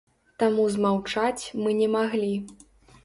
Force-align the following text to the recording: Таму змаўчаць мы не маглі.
Таму 0.43 0.63
змаўчаць 0.77 1.43
мы 1.67 1.77
не 1.83 1.91
маглі. 1.97 2.33